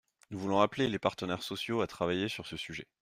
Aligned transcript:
Nous 0.31 0.39
voulons 0.39 0.61
appeler 0.61 0.87
les 0.87 0.97
partenaires 0.97 1.43
sociaux 1.43 1.81
à 1.81 1.85
travailler 1.85 2.27
sur 2.27 2.47
ce 2.47 2.57
sujet. 2.57 2.87